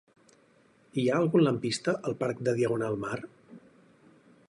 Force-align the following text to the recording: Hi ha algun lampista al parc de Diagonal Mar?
Hi 1.01 1.03
ha 1.09 1.19
algun 1.19 1.45
lampista 1.45 1.95
al 2.11 2.17
parc 2.25 2.43
de 2.49 2.57
Diagonal 2.61 3.01
Mar? 3.07 3.23